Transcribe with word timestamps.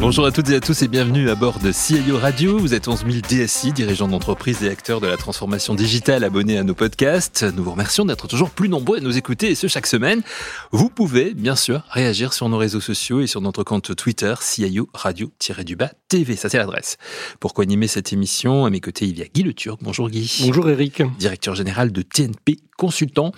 Bonjour 0.00 0.26
à 0.26 0.30
toutes 0.30 0.48
et 0.50 0.54
à 0.54 0.60
tous 0.60 0.82
et 0.82 0.88
bienvenue 0.88 1.28
à 1.28 1.34
bord 1.34 1.58
de 1.58 1.72
CIO 1.72 2.18
Radio. 2.18 2.56
Vous 2.56 2.72
êtes 2.72 2.86
11 2.86 3.04
000 3.04 3.18
DSI, 3.28 3.72
dirigeants 3.72 4.06
d'entreprise 4.06 4.62
et 4.62 4.70
acteurs 4.70 5.00
de 5.00 5.08
la 5.08 5.16
transformation 5.16 5.74
digitale 5.74 6.22
abonnés 6.22 6.56
à 6.56 6.62
nos 6.62 6.74
podcasts. 6.74 7.42
Nous 7.42 7.64
vous 7.64 7.72
remercions 7.72 8.04
d'être 8.04 8.28
toujours 8.28 8.50
plus 8.50 8.68
nombreux 8.68 8.98
à 8.98 9.00
nous 9.00 9.18
écouter 9.18 9.50
et 9.50 9.54
ce 9.56 9.66
chaque 9.66 9.88
semaine. 9.88 10.22
Vous 10.70 10.88
pouvez 10.88 11.34
bien 11.34 11.56
sûr 11.56 11.82
réagir 11.90 12.32
sur 12.32 12.48
nos 12.48 12.58
réseaux 12.58 12.80
sociaux 12.80 13.20
et 13.20 13.26
sur 13.26 13.40
notre 13.40 13.64
compte 13.64 13.96
Twitter 13.96 14.34
CIO 14.40 14.88
Radio-du-bas 14.94 15.90
TV. 16.08 16.36
Ça 16.36 16.48
c'est 16.48 16.58
l'adresse. 16.58 16.96
Pour 17.40 17.54
co-animer 17.54 17.86
cette 17.86 18.12
émission, 18.12 18.64
à 18.64 18.70
mes 18.70 18.80
côtés 18.80 19.06
il 19.06 19.18
y 19.18 19.22
a 19.22 19.26
Guy 19.26 19.42
Le 19.42 19.52
Turc. 19.52 19.78
Bonjour 19.82 20.08
Guy. 20.08 20.42
Bonjour 20.46 20.68
Eric. 20.68 21.02
Directeur 21.18 21.54
général 21.54 21.92
de 21.92 22.02
TNP 22.02 22.58
Consultant. 22.78 23.32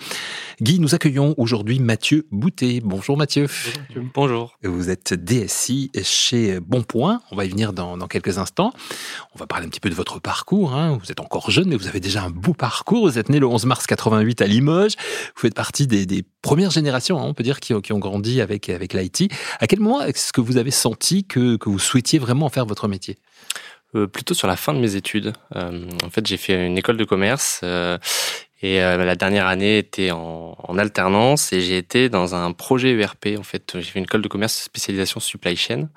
Guy, 0.61 0.79
nous 0.79 0.93
accueillons 0.93 1.33
aujourd'hui 1.37 1.79
Mathieu 1.79 2.27
Boutet. 2.31 2.79
Bonjour 2.83 3.17
Mathieu. 3.17 3.47
Bonjour. 4.13 4.55
Vous 4.63 4.91
êtes 4.91 5.15
DSI 5.15 5.89
chez 6.03 6.59
Bonpoint. 6.59 7.21
On 7.31 7.35
va 7.35 7.45
y 7.45 7.49
venir 7.49 7.73
dans, 7.73 7.97
quelques 8.07 8.37
instants. 8.37 8.71
On 9.33 9.39
va 9.39 9.47
parler 9.47 9.65
un 9.65 9.69
petit 9.69 9.79
peu 9.79 9.89
de 9.89 9.95
votre 9.95 10.19
parcours. 10.19 10.75
Hein. 10.75 10.99
Vous 11.03 11.11
êtes 11.11 11.19
encore 11.19 11.49
jeune, 11.49 11.69
mais 11.69 11.75
vous 11.75 11.87
avez 11.87 11.99
déjà 11.99 12.23
un 12.23 12.29
beau 12.29 12.53
parcours. 12.53 13.09
Vous 13.09 13.17
êtes 13.17 13.29
né 13.29 13.39
le 13.39 13.47
11 13.47 13.65
mars 13.65 13.87
88 13.87 14.41
à 14.43 14.45
Limoges. 14.45 14.95
Vous 15.35 15.41
faites 15.41 15.55
partie 15.55 15.87
des, 15.87 16.23
premières 16.41 16.71
générations, 16.71 17.19
hein, 17.19 17.25
on 17.25 17.33
peut 17.33 17.43
dire, 17.43 17.59
qui, 17.59 17.73
ont 17.73 17.99
grandi 17.99 18.41
avec, 18.41 18.69
avec 18.69 18.93
l'IT. 18.93 19.31
À 19.59 19.67
quel 19.67 19.79
moment 19.79 20.01
est-ce 20.01 20.33
que 20.33 20.41
vous 20.41 20.57
avez 20.57 20.71
senti 20.71 21.25
que, 21.25 21.57
vous 21.63 21.79
souhaitiez 21.79 22.19
vraiment 22.19 22.49
faire 22.49 22.65
votre 22.65 22.87
métier? 22.87 23.17
Euh, 23.93 24.07
plutôt 24.07 24.33
sur 24.33 24.47
la 24.47 24.55
fin 24.55 24.73
de 24.73 24.79
mes 24.79 24.95
études. 24.95 25.33
Euh, 25.55 25.85
en 26.03 26.09
fait, 26.09 26.25
j'ai 26.25 26.37
fait 26.37 26.65
une 26.65 26.77
école 26.77 26.95
de 26.95 27.03
commerce 27.03 27.59
euh, 27.63 27.97
et 28.61 28.81
euh, 28.81 29.03
la 29.03 29.15
dernière 29.15 29.47
année 29.47 29.79
était 29.79 30.11
en, 30.11 30.55
en 30.57 30.77
alternance 30.77 31.51
et 31.51 31.59
j'ai 31.59 31.77
été 31.77 32.07
dans 32.07 32.33
un 32.33 32.53
projet 32.53 32.97
ERP. 32.97 33.37
En 33.37 33.43
fait, 33.43 33.73
j'ai 33.75 33.83
fait 33.83 33.99
une 33.99 34.05
école 34.05 34.21
de 34.21 34.29
commerce 34.29 34.53
spécialisation 34.53 35.19
supply 35.19 35.57
chain. 35.57 35.89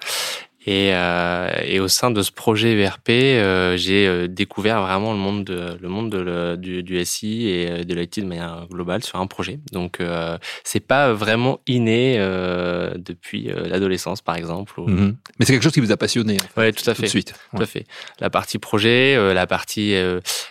Et, 0.67 0.95
euh, 0.95 1.51
et, 1.63 1.79
au 1.79 1.89
sein 1.89 2.11
de 2.11 2.23
ce 2.23 2.33
projet 2.33 2.73
ERP, 2.81 3.11
euh, 3.11 3.77
j'ai 3.77 4.07
euh, 4.07 4.29
découvert 4.29 4.81
vraiment 4.81 5.13
le 5.13 5.19
monde, 5.19 5.45
de, 5.45 5.77
le 5.81 5.89
monde 5.89 6.11
de 6.11 6.57
du, 6.57 6.83
du, 6.83 7.05
SI 7.05 7.49
et 7.49 7.85
de 7.85 7.95
l'IT 7.95 8.21
de 8.21 8.25
manière 8.25 8.67
globale 8.71 9.05
sur 9.05 9.21
un 9.21 9.27
projet. 9.27 9.61
Donc, 9.73 10.01
euh, 10.01 10.39
c'est 10.63 10.81
pas 10.81 11.13
vraiment 11.13 11.61
inné 11.67 12.17
euh, 12.19 12.95
depuis 12.97 13.51
l'adolescence, 13.55 14.23
par 14.23 14.37
exemple. 14.37 14.81
Mhm. 14.81 15.17
Mais 15.39 15.45
c'est 15.45 15.53
quelque 15.53 15.63
chose 15.63 15.73
qui 15.73 15.81
vous 15.81 15.93
a 15.93 15.99
passionné. 15.99 16.39
Oui, 16.57 16.73
tout 16.73 16.89
à 16.89 16.95
fait. 16.95 17.03
Tout 17.03 17.03
de 17.03 17.09
suite. 17.09 17.35
Tout 17.55 17.63
à 17.63 17.67
fait. 17.67 17.85
La 18.21 18.31
partie 18.31 18.59
projet, 18.59 19.35
la 19.35 19.47
partie 19.47 19.95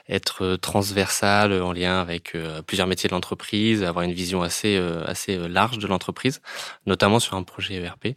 être 0.07 0.57
transversale 0.57 1.59
en 1.61 1.71
lien 1.71 1.99
avec 1.99 2.37
plusieurs 2.67 2.87
métiers 2.87 3.09
de 3.09 3.15
l'entreprise, 3.15 3.83
avoir 3.83 4.05
une 4.05 4.13
vision 4.13 4.43
assez 4.43 4.79
assez 5.05 5.37
large 5.47 5.79
de 5.79 5.87
l'entreprise, 5.87 6.41
notamment 6.85 7.19
sur 7.19 7.35
un 7.35 7.43
projet 7.43 7.75
ERP. 7.75 8.13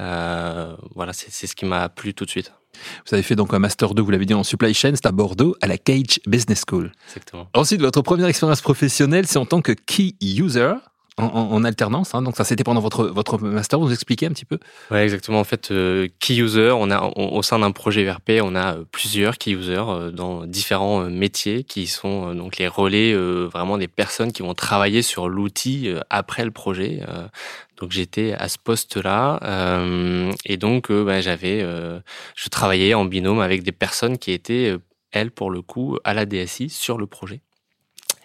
Euh, 0.00 0.76
voilà, 0.94 1.12
c'est 1.12 1.46
ce 1.46 1.56
qui 1.56 1.64
m'a 1.64 1.88
plu 1.88 2.14
tout 2.14 2.24
de 2.24 2.30
suite. 2.30 2.52
Vous 3.06 3.14
avez 3.14 3.22
fait 3.22 3.34
donc 3.34 3.52
un 3.54 3.58
Master 3.58 3.94
2, 3.94 4.02
vous 4.02 4.10
l'avez 4.10 4.26
dit, 4.26 4.34
en 4.34 4.44
Supply 4.44 4.74
Chain, 4.74 4.92
c'est 4.94 5.06
à 5.06 5.12
Bordeaux, 5.12 5.56
à 5.60 5.66
la 5.66 5.78
Cage 5.78 6.20
Business 6.26 6.64
School. 6.68 6.92
Exactement. 7.08 7.48
Ensuite, 7.54 7.80
votre 7.80 8.02
première 8.02 8.28
expérience 8.28 8.60
professionnelle, 8.60 9.26
c'est 9.26 9.38
en 9.38 9.46
tant 9.46 9.62
que 9.62 9.72
Key 9.72 10.14
User 10.20 10.74
en, 11.18 11.64
alternance. 11.64 12.14
Hein, 12.14 12.22
donc 12.22 12.36
ça, 12.36 12.44
c'était 12.44 12.64
pendant 12.64 12.80
votre 12.80 13.06
votre 13.06 13.38
master. 13.38 13.78
Vous 13.78 13.92
expliquez 13.92 14.26
un 14.26 14.30
petit 14.30 14.44
peu 14.44 14.58
Ouais, 14.90 15.02
exactement. 15.02 15.40
En 15.40 15.44
fait, 15.44 15.70
euh, 15.70 16.08
key 16.20 16.36
user, 16.36 16.72
on 16.72 16.90
a 16.90 17.00
au 17.16 17.42
sein 17.42 17.58
d'un 17.58 17.72
projet 17.72 18.02
ERP, 18.04 18.40
on 18.42 18.54
a 18.54 18.74
euh, 18.74 18.84
plusieurs 18.90 19.38
key 19.38 19.52
users 19.52 19.84
euh, 19.88 20.10
dans 20.10 20.46
différents 20.46 21.02
métiers 21.04 21.64
qui 21.64 21.86
sont 21.86 22.34
donc 22.34 22.58
les 22.58 22.68
relais 22.68 23.14
vraiment 23.14 23.78
des 23.78 23.88
personnes 23.88 24.32
qui 24.32 24.42
vont 24.42 24.54
travailler 24.54 25.02
sur 25.02 25.28
l'outil 25.28 25.92
après 26.10 26.44
le 26.44 26.50
projet. 26.50 27.00
Donc 27.78 27.92
j'étais 27.92 28.32
à 28.32 28.48
ce 28.48 28.58
poste-là 28.58 29.40
et 30.44 30.56
donc 30.56 30.90
bah, 30.90 31.20
j'avais, 31.20 31.60
je 31.60 32.48
travaillais 32.48 32.94
en 32.94 33.04
binôme 33.04 33.40
avec 33.40 33.62
des 33.62 33.72
personnes 33.72 34.18
qui 34.18 34.32
étaient 34.32 34.74
elles 35.12 35.30
pour 35.30 35.50
le 35.50 35.62
coup 35.62 35.98
à 36.04 36.14
la 36.14 36.26
DSI 36.26 36.68
sur 36.68 36.98
le 36.98 37.06
projet. 37.06 37.40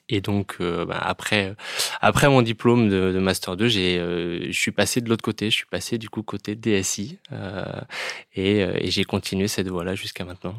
Et 0.10 0.20
donc, 0.20 0.58
euh, 0.60 0.86
bah, 0.86 1.00
après, 1.02 1.56
après 2.02 2.28
mon 2.28 2.42
diplôme 2.42 2.90
de, 2.90 3.14
de 3.14 3.20
Master 3.20 3.56
2, 3.56 3.68
j'ai, 3.70 3.98
euh, 3.98 4.48
je 4.48 4.60
suis 4.60 4.72
passé 4.72 5.00
de 5.00 5.10
l'autre 5.10 5.24
côté. 5.24 5.50
Je 5.50 5.56
suis 5.56 5.66
passé 5.66 5.98
du 5.98 6.10
coup 6.10 6.24
côté 6.24 6.56
DSI 6.56 7.20
euh, 7.32 7.64
et, 8.36 8.60
et 8.60 8.92
j'ai 8.92 9.06
continué 9.06 9.48
cette 9.48 9.70
voie-là 9.70 9.96
jusqu'à 9.96 10.26
maintenant. 10.26 10.56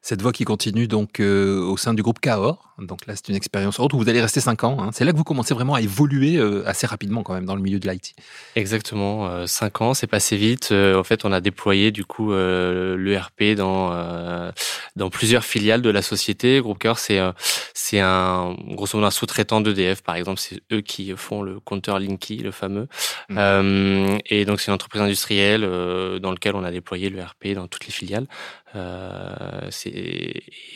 Cette 0.00 0.22
voie 0.22 0.32
qui 0.32 0.44
continue 0.44 0.88
donc 0.88 1.20
au 1.20 1.76
sein 1.76 1.92
du 1.92 2.02
groupe 2.02 2.20
Cahors. 2.20 2.72
Donc 2.78 3.06
là, 3.06 3.14
c'est 3.16 3.28
une 3.28 3.36
expérience 3.36 3.80
autre 3.80 3.94
où 3.94 3.98
vous 3.98 4.08
allez 4.08 4.20
rester 4.20 4.40
5 4.40 4.64
ans. 4.64 4.78
Hein. 4.80 4.90
C'est 4.92 5.04
là 5.04 5.12
que 5.12 5.16
vous 5.16 5.24
commencez 5.24 5.54
vraiment 5.54 5.74
à 5.74 5.80
évoluer 5.80 6.40
assez 6.64 6.86
rapidement 6.86 7.22
quand 7.22 7.34
même 7.34 7.46
dans 7.46 7.56
le 7.56 7.62
milieu 7.62 7.78
de 7.78 7.88
l'IT. 7.88 8.14
Exactement, 8.54 9.46
5 9.46 9.80
ans, 9.82 9.94
c'est 9.94 10.06
passé 10.06 10.36
vite. 10.36 10.72
en 10.72 11.04
fait, 11.04 11.24
on 11.24 11.32
a 11.32 11.40
déployé 11.40 11.90
du 11.90 12.04
coup 12.04 12.32
l'ERP 12.32 13.54
dans 13.56 14.52
dans 14.96 15.10
plusieurs 15.10 15.44
filiales 15.44 15.82
de 15.82 15.90
la 15.90 16.02
société. 16.02 16.60
Groupe 16.60 16.78
Cahors, 16.78 16.98
c'est 16.98 17.20
c'est 17.74 18.00
un 18.00 18.56
gros 18.68 18.85
grosso 18.86 18.98
modo 18.98 19.06
un 19.06 19.10
sous-traitant 19.10 19.60
d'EDF, 19.60 20.02
par 20.02 20.14
exemple, 20.14 20.40
c'est 20.40 20.60
eux 20.72 20.80
qui 20.80 21.12
font 21.16 21.42
le 21.42 21.58
compteur 21.60 21.98
Linky, 21.98 22.38
le 22.38 22.52
fameux. 22.52 22.88
Mmh. 23.28 23.38
Euh, 23.38 24.18
et 24.26 24.44
donc 24.44 24.60
c'est 24.60 24.68
une 24.68 24.74
entreprise 24.74 25.02
industrielle 25.02 25.64
euh, 25.64 26.18
dans 26.18 26.30
laquelle 26.30 26.54
on 26.54 26.64
a 26.64 26.70
déployé 26.70 27.10
le 27.10 27.20
RP 27.20 27.48
dans 27.54 27.66
toutes 27.66 27.86
les 27.86 27.92
filiales. 27.92 28.26
Euh, 28.74 29.70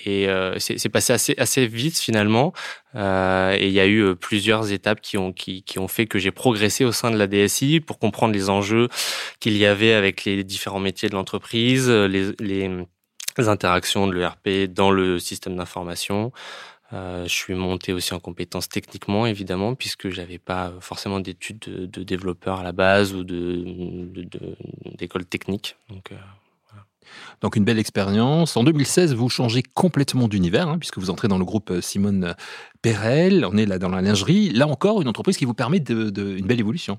et 0.07 0.27
c'est 0.59 0.89
passé 0.89 1.13
assez, 1.13 1.35
assez 1.39 1.67
vite 1.67 1.99
finalement. 1.99 2.53
Et 2.95 3.67
il 3.67 3.73
y 3.73 3.81
a 3.81 3.87
eu 3.87 4.17
plusieurs 4.17 4.73
étapes 4.73 5.01
qui 5.01 5.17
ont, 5.17 5.33
qui, 5.33 5.63
qui 5.63 5.79
ont 5.79 5.89
fait 5.89 6.07
que 6.07 6.19
j'ai 6.19 6.33
progressé 6.33 6.85
au 6.85 6.93
sein 6.93 7.11
de 7.11 7.17
la 7.17 7.27
DSI 7.27 7.81
pour 7.81 7.99
comprendre 7.99 8.35
les 8.35 8.51
enjeux 8.51 8.89
qu'il 9.39 9.57
y 9.57 9.67
avait 9.67 9.93
avec 9.93 10.25
les 10.25 10.43
différents 10.43 10.81
métiers 10.81 11.09
de 11.09 11.15
l'entreprise, 11.15 11.89
les, 11.89 12.33
les, 12.41 12.71
les 13.39 13.49
interactions 13.49 14.07
de 14.07 14.15
l'ERP 14.15 14.73
dans 14.73 14.91
le 14.91 15.19
système 15.19 15.57
d'information. 15.57 16.33
Euh, 16.93 17.25
je 17.25 17.33
suis 17.33 17.55
monté 17.55 17.93
aussi 17.93 18.15
en 18.15 18.21
compétences 18.21 18.69
techniquement, 18.69 19.27
évidemment, 19.27 19.75
puisque 19.75 20.09
j'avais 20.09 20.39
pas 20.39 20.73
forcément 20.81 21.21
d'études 21.21 21.61
de, 21.61 21.87
de, 21.87 22.03
développeur 22.03 22.61
à 22.61 22.63
la 22.65 22.73
base 22.73 23.15
ou 23.15 23.23
de 23.23 23.65
d'école 24.97 25.25
technique. 25.25 25.77
Donc, 25.89 26.11
euh. 26.13 26.17
Donc 27.41 27.57
une 27.57 27.65
belle 27.65 27.79
expérience. 27.79 28.57
En 28.57 28.65
2016, 28.65 29.15
vous 29.15 29.29
changez 29.29 29.63
complètement 29.63 30.29
d'univers, 30.29 30.69
hein, 30.69 30.79
puisque 30.79 30.99
vous 30.99 31.11
entrez 31.11 31.29
dans 31.29 31.39
le 31.39 31.45
groupe 31.45 31.71
euh, 31.71 31.81
Simone 31.81 32.35
Perel. 32.83 33.45
On 33.45 33.57
est 33.57 33.67
là 33.67 33.79
dans 33.79 33.89
la 33.89 34.03
lingerie. 34.03 34.51
Là 34.51 34.67
encore, 34.67 35.01
une 35.03 35.09
entreprise 35.09 35.37
qui 35.37 35.45
vous 35.45 35.55
permet 35.55 35.81
de, 35.81 36.11
de 36.11 36.37
une 36.37 36.47
belle 36.47 36.61
évolution. 36.61 36.99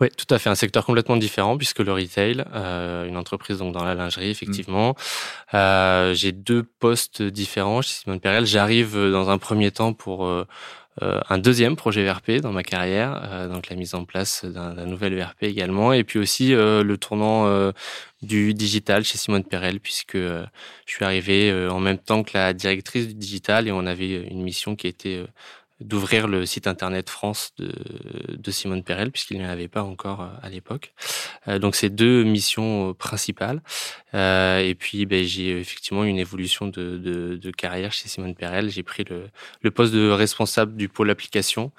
Oui, 0.00 0.08
tout 0.10 0.32
à 0.34 0.38
fait. 0.38 0.50
Un 0.50 0.54
secteur 0.54 0.84
complètement 0.84 1.16
différent 1.16 1.56
puisque 1.56 1.80
le 1.80 1.92
retail, 1.92 2.44
euh, 2.54 3.06
une 3.06 3.16
entreprise 3.16 3.58
donc 3.58 3.74
dans 3.74 3.84
la 3.84 3.94
lingerie, 3.94 4.30
effectivement. 4.30 4.90
Mmh. 4.90 5.56
Euh, 5.56 6.14
j'ai 6.14 6.32
deux 6.32 6.62
postes 6.62 7.22
différents 7.22 7.82
chez 7.82 7.94
Simone 8.02 8.20
Perel. 8.20 8.46
J'arrive 8.46 8.96
dans 8.96 9.30
un 9.30 9.38
premier 9.38 9.70
temps 9.70 9.92
pour 9.92 10.26
euh 10.26 10.46
un 11.00 11.38
deuxième 11.38 11.76
projet 11.76 12.04
ERP 12.04 12.40
dans 12.42 12.52
ma 12.52 12.62
carrière, 12.62 13.22
euh, 13.24 13.48
donc 13.48 13.68
la 13.68 13.76
mise 13.76 13.94
en 13.94 14.04
place 14.04 14.44
d'un 14.44 14.86
nouvel 14.86 15.14
ERP 15.14 15.42
également, 15.42 15.92
et 15.92 16.04
puis 16.04 16.18
aussi 16.18 16.54
euh, 16.54 16.82
le 16.82 16.96
tournant 16.98 17.72
du 18.22 18.54
digital 18.54 19.04
chez 19.04 19.18
Simone 19.18 19.44
Perel, 19.44 19.80
puisque 19.80 20.16
je 20.16 20.46
suis 20.86 21.04
arrivé 21.04 21.52
en 21.70 21.80
même 21.80 21.98
temps 21.98 22.22
que 22.22 22.30
la 22.34 22.52
directrice 22.52 23.06
du 23.08 23.14
digital 23.14 23.68
et 23.68 23.72
on 23.72 23.86
avait 23.86 24.22
une 24.28 24.42
mission 24.42 24.76
qui 24.76 24.86
était 24.86 25.24
d'ouvrir 25.80 26.26
le 26.26 26.44
site 26.44 26.66
internet 26.66 27.08
France 27.08 27.52
de, 27.58 27.72
de 28.36 28.50
Simone 28.50 28.82
Perel, 28.82 29.12
puisqu'il 29.12 29.38
n'y 29.38 29.46
en 29.46 29.48
avait 29.48 29.68
pas 29.68 29.82
encore 29.82 30.22
euh, 30.22 30.28
à 30.42 30.48
l'époque. 30.48 30.92
Euh, 31.46 31.58
donc 31.58 31.76
c'est 31.76 31.90
deux 31.90 32.24
missions 32.24 32.90
euh, 32.90 32.94
principales. 32.94 33.62
Euh, 34.14 34.58
et 34.58 34.74
puis 34.74 35.06
ben, 35.06 35.24
j'ai 35.24 35.60
effectivement 35.60 36.04
une 36.04 36.18
évolution 36.18 36.66
de, 36.66 36.98
de, 36.98 37.36
de, 37.36 37.50
carrière 37.50 37.92
chez 37.92 38.08
Simone 38.08 38.34
Perel. 38.34 38.70
J'ai 38.70 38.82
pris 38.82 39.04
le, 39.08 39.28
le, 39.62 39.70
poste 39.70 39.92
de 39.94 40.08
responsable 40.10 40.76
du 40.76 40.88
pôle 40.88 41.10
application. 41.10 41.70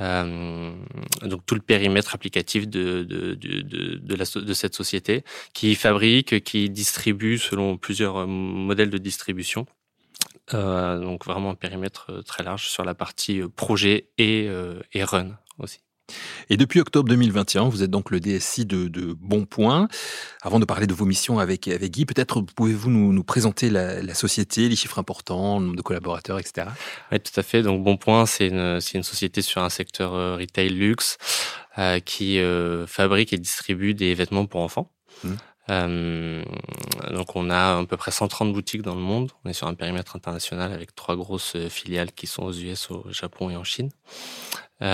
Euh, 0.00 0.74
donc 1.22 1.46
tout 1.46 1.54
le 1.54 1.60
périmètre 1.60 2.14
applicatif 2.14 2.66
de, 2.66 3.04
de, 3.04 3.34
de, 3.34 3.60
de, 3.60 4.14
la, 4.16 4.24
de 4.24 4.54
cette 4.54 4.74
société 4.74 5.22
qui 5.52 5.74
fabrique, 5.76 6.42
qui 6.42 6.68
distribue 6.68 7.38
selon 7.38 7.76
plusieurs 7.76 8.26
modèles 8.26 8.90
de 8.90 8.98
distribution 8.98 9.66
donc 10.52 11.24
vraiment 11.24 11.50
un 11.50 11.54
périmètre 11.54 12.06
euh, 12.10 12.22
très 12.22 12.42
large 12.42 12.68
sur 12.68 12.84
la 12.84 12.94
partie 12.94 13.40
euh, 13.40 13.48
projet 13.48 14.08
et, 14.18 14.48
et 14.92 15.04
run 15.04 15.38
aussi. 15.58 15.80
Et 16.50 16.58
depuis 16.58 16.80
octobre 16.80 17.08
2021, 17.08 17.70
vous 17.70 17.82
êtes 17.82 17.90
donc 17.90 18.10
le 18.10 18.20
DSI 18.20 18.66
de, 18.66 18.88
de 18.88 19.14
Bonpoint. 19.18 19.88
Avant 20.42 20.60
de 20.60 20.66
parler 20.66 20.86
de 20.86 20.92
vos 20.92 21.06
missions 21.06 21.38
avec, 21.38 21.66
avec 21.66 21.90
Guy, 21.90 22.04
peut-être 22.04 22.42
pouvez-vous 22.42 22.90
nous, 22.90 23.14
nous, 23.14 23.24
présenter 23.24 23.70
la, 23.70 24.02
la, 24.02 24.12
société, 24.12 24.68
les 24.68 24.76
chiffres 24.76 24.98
importants, 24.98 25.58
le 25.58 25.64
nombre 25.64 25.76
de 25.76 25.82
collaborateurs, 25.82 26.38
etc. 26.38 26.66
Oui, 27.10 27.20
tout 27.20 27.40
à 27.40 27.42
fait. 27.42 27.62
Donc 27.62 27.82
Bonpoint, 27.82 28.26
c'est 28.26 28.48
une, 28.48 28.80
une 28.92 29.02
société 29.02 29.40
sur 29.40 29.62
un 29.62 29.70
secteur 29.70 30.38
retail 30.38 30.68
luxe 30.68 31.16
euh, 31.76 31.98
qui 31.98 32.38
euh, 32.38 32.86
fabrique 32.86 33.32
et 33.32 33.36
distribue 33.36 33.94
des 33.94 34.14
vêtements 34.14 34.46
pour 34.46 34.60
enfants. 34.60 34.92
Mmh. 35.24 35.32
Donc 35.68 37.36
on 37.36 37.50
a 37.50 37.78
à 37.78 37.86
peu 37.86 37.96
près 37.96 38.10
130 38.10 38.52
boutiques 38.52 38.82
dans 38.82 38.94
le 38.94 39.00
monde. 39.00 39.32
On 39.44 39.50
est 39.50 39.54
sur 39.54 39.66
un 39.66 39.74
périmètre 39.74 40.16
international 40.16 40.72
avec 40.72 40.94
trois 40.94 41.16
grosses 41.16 41.56
filiales 41.68 42.12
qui 42.12 42.26
sont 42.26 42.42
aux 42.44 42.52
US, 42.52 42.90
au 42.90 43.10
Japon 43.12 43.50
et 43.50 43.56
en 43.56 43.64
Chine. 43.64 43.90
on 44.80 44.84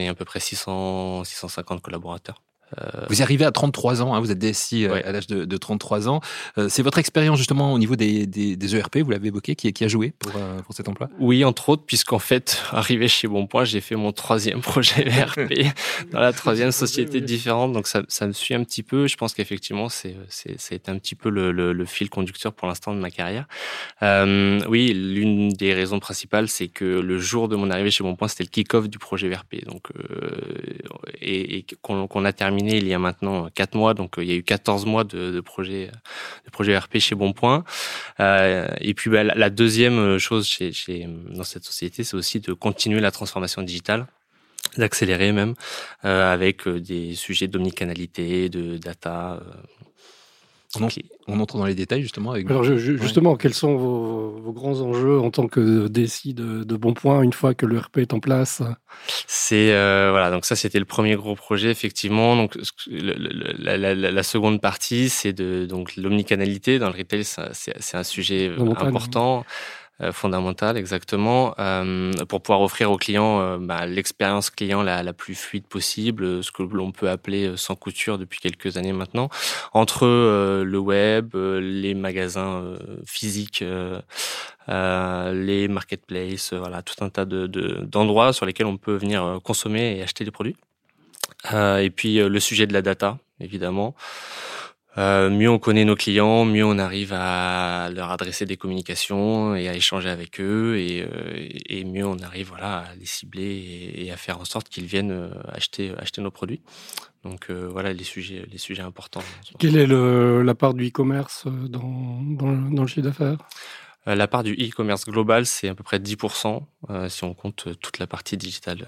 est 0.00 0.08
à 0.08 0.14
peu 0.14 0.24
près 0.24 0.40
600, 0.40 1.24
650 1.24 1.82
collaborateurs. 1.82 2.42
Euh, 2.78 3.06
vous 3.08 3.22
arrivez 3.22 3.44
à 3.44 3.50
33 3.50 4.02
ans, 4.02 4.14
hein, 4.14 4.20
vous 4.20 4.30
êtes 4.30 4.38
DSI 4.38 4.86
euh, 4.86 5.00
à 5.04 5.12
l'âge 5.12 5.26
de, 5.26 5.56
33 5.56 6.08
ans. 6.08 6.20
Euh, 6.58 6.68
c'est 6.68 6.82
votre 6.82 6.98
expérience 6.98 7.38
justement 7.38 7.72
au 7.72 7.78
niveau 7.78 7.96
des, 7.96 8.26
des, 8.26 8.76
ERP, 8.76 8.98
vous 8.98 9.10
l'avez 9.10 9.28
évoqué, 9.28 9.54
qui, 9.54 9.72
qui, 9.72 9.84
a 9.84 9.88
joué 9.88 10.12
pour, 10.18 10.32
pour 10.32 10.74
cet 10.74 10.88
emploi? 10.88 11.08
Oui, 11.18 11.44
entre 11.44 11.68
autres, 11.70 11.82
puisqu'en 11.84 12.18
fait, 12.18 12.62
arrivé 12.70 13.08
chez 13.08 13.28
Bonpoint, 13.28 13.64
j'ai 13.64 13.80
fait 13.80 13.96
mon 13.96 14.12
troisième 14.12 14.60
projet 14.60 15.06
ERP 15.08 15.52
dans 16.12 16.20
la 16.20 16.32
troisième 16.32 16.72
société 16.72 17.20
différente. 17.20 17.72
Donc 17.72 17.86
ça, 17.86 18.02
ça, 18.08 18.26
me 18.26 18.32
suit 18.32 18.54
un 18.54 18.62
petit 18.64 18.82
peu. 18.82 19.06
Je 19.06 19.16
pense 19.16 19.34
qu'effectivement, 19.34 19.88
c'est, 19.88 20.16
c'est, 20.28 20.54
c'est 20.58 20.88
un 20.88 20.98
petit 20.98 21.14
peu 21.14 21.30
le, 21.30 21.50
le, 21.52 21.84
fil 21.84 22.08
conducteur 22.10 22.52
pour 22.52 22.68
l'instant 22.68 22.94
de 22.94 23.00
ma 23.00 23.10
carrière. 23.10 23.46
oui, 24.02 24.92
l'une 24.94 25.48
des 25.48 25.74
raisons 25.74 25.98
principales, 25.98 26.48
c'est 26.48 26.68
que 26.68 26.84
le 26.84 27.18
jour 27.18 27.48
de 27.48 27.56
mon 27.56 27.70
arrivée 27.70 27.90
chez 27.90 28.04
Bonpoint, 28.04 28.28
c'était 28.28 28.44
le 28.44 28.50
kick-off 28.50 28.88
du 28.88 28.98
projet 28.98 29.28
ERP. 29.28 29.64
Donc, 29.66 29.88
et, 31.20 31.58
et 31.58 31.66
qu'on 31.82 32.24
a 32.24 32.32
terminé 32.32 32.59
il 32.68 32.88
y 32.88 32.94
a 32.94 32.98
maintenant 32.98 33.48
4 33.54 33.74
mois, 33.74 33.94
donc 33.94 34.18
euh, 34.18 34.24
il 34.24 34.30
y 34.30 34.32
a 34.32 34.36
eu 34.36 34.42
14 34.42 34.86
mois 34.86 35.04
de, 35.04 35.30
de 35.30 35.40
projet 35.40 35.90
de 36.44 36.50
projet 36.50 36.76
RP 36.76 36.98
chez 36.98 37.14
Bonpoint. 37.14 37.64
Euh, 38.20 38.68
et 38.80 38.94
puis 38.94 39.10
bah, 39.10 39.24
la, 39.24 39.50
deuxième 39.50 40.18
chose 40.18 40.46
chez, 40.46 41.08
dans 41.30 41.44
cette 41.44 41.64
société, 41.64 42.04
c'est 42.04 42.16
aussi 42.16 42.40
de 42.40 42.52
continuer 42.52 43.00
la 43.00 43.10
transformation 43.10 43.62
digitale 43.62 44.06
d'accélérer 44.76 45.32
même 45.32 45.54
euh, 46.04 46.32
avec 46.32 46.66
euh, 46.66 46.80
des 46.80 47.14
sujets 47.14 47.48
d'omnicanalité, 47.48 48.48
de 48.48 48.76
data, 48.76 49.40
on, 51.26 51.40
entre 51.40 51.58
dans 51.58 51.64
les 51.64 51.74
détails 51.74 52.02
justement. 52.02 52.32
Avec... 52.32 52.48
Alors 52.50 52.64
justement, 52.64 53.36
quels 53.36 53.54
sont 53.54 53.76
vos, 53.76 54.52
grands 54.52 54.80
enjeux 54.80 55.18
en 55.18 55.30
tant 55.30 55.46
que 55.46 55.88
DSI 55.88 56.34
de, 56.34 56.64
de 56.64 56.76
Bon 56.76 56.92
Point 56.92 57.22
une 57.22 57.32
fois 57.32 57.54
que 57.54 57.66
le 57.66 57.78
RP 57.78 57.98
est 57.98 58.12
en 58.12 58.20
place? 58.20 58.62
C'est 59.26 59.72
euh, 59.72 60.10
voilà, 60.10 60.30
donc 60.30 60.44
ça 60.44 60.56
c'était 60.56 60.78
le 60.78 60.84
premier 60.84 61.16
gros 61.16 61.34
projet 61.34 61.70
effectivement. 61.70 62.36
Donc 62.36 62.56
la, 62.88 64.22
seconde 64.22 64.60
partie 64.60 65.08
c'est 65.08 65.32
de 65.32 65.66
donc 65.66 65.96
l'omnicanalité 65.96 66.78
dans 66.78 66.88
le 66.90 66.96
retail, 66.96 67.24
c'est 67.24 67.96
un 67.96 68.04
sujet 68.04 68.52
important. 68.58 69.44
Fondamentale, 70.12 70.76
exactement, 70.76 71.54
euh, 71.58 72.12
pour 72.28 72.40
pouvoir 72.40 72.62
offrir 72.62 72.90
aux 72.90 72.96
clients 72.96 73.40
euh, 73.40 73.58
bah, 73.58 73.86
l'expérience 73.86 74.50
client 74.50 74.82
la, 74.82 75.12
plus 75.12 75.34
fluide 75.34 75.66
possible, 75.66 76.42
ce 76.42 76.50
que 76.50 76.62
l'on 76.62 76.92
peut 76.92 77.10
appeler 77.10 77.56
sans 77.56 77.74
couture 77.74 78.16
depuis 78.16 78.40
quelques 78.40 78.76
années 78.76 78.92
maintenant, 78.92 79.28
entre 79.72 80.06
le 80.06 80.78
web, 80.78 81.34
les 81.34 81.94
magasins 81.94 82.62
physiques, 83.04 83.64
les 84.68 85.68
marketplaces, 85.68 86.52
voilà, 86.52 86.82
tout 86.82 87.04
un 87.04 87.08
tas 87.08 87.24
de, 87.24 87.46
d'endroits 87.46 88.32
sur 88.32 88.46
lesquels 88.46 88.66
on 88.66 88.76
peut 88.76 88.94
venir 88.94 89.40
consommer 89.42 89.98
et 89.98 90.02
acheter 90.02 90.24
des 90.24 90.30
produits. 90.30 90.56
et 91.52 91.90
puis 91.90 92.16
le 92.16 92.40
sujet 92.40 92.66
de 92.66 92.72
la 92.72 92.82
data, 92.82 93.18
évidemment. 93.40 93.94
Euh, 94.98 95.30
mieux 95.30 95.48
on 95.48 95.60
connaît 95.60 95.84
nos 95.84 95.94
clients, 95.94 96.44
mieux 96.44 96.64
on 96.64 96.78
arrive 96.78 97.12
à 97.12 97.90
leur 97.94 98.10
adresser 98.10 98.44
des 98.44 98.56
communications 98.56 99.54
et 99.54 99.68
à 99.68 99.74
échanger 99.74 100.08
avec 100.08 100.40
eux, 100.40 100.78
et, 100.78 101.02
euh, 101.02 101.48
et 101.66 101.84
mieux 101.84 102.04
on 102.04 102.18
arrive 102.18 102.48
voilà 102.48 102.78
à 102.78 102.94
les 102.96 103.06
cibler 103.06 103.92
et, 103.94 104.10
à 104.10 104.16
faire 104.16 104.40
en 104.40 104.44
sorte 104.44 104.68
qu'ils 104.68 104.86
viennent 104.86 105.12
euh, 105.12 105.30
acheter 105.52 105.92
acheter 105.96 106.20
nos 106.20 106.32
produits. 106.32 106.60
Donc 107.22 107.50
voilà 107.50 107.92
les 107.92 108.04
sujets 108.04 108.46
les 108.50 108.58
sujets 108.58 108.82
importants. 108.82 109.22
Quelle 109.58 109.76
est 109.76 109.86
le, 109.86 110.42
la 110.42 110.54
part 110.54 110.72
du 110.72 110.88
e-commerce 110.88 111.46
dans, 111.46 112.22
dans, 112.22 112.52
dans, 112.52 112.82
le 112.82 112.88
chiffre 112.88 113.02
d'affaires? 113.02 113.36
La 114.06 114.26
part 114.26 114.42
du 114.42 114.54
e-commerce 114.54 115.04
global, 115.04 115.44
c'est 115.44 115.68
à 115.68 115.74
peu 115.74 115.84
près 115.84 115.98
10% 115.98 116.62
si 117.08 117.24
on 117.24 117.34
compte 117.34 117.78
toute 117.78 117.98
la 117.98 118.06
partie 118.06 118.38
digitale. 118.38 118.86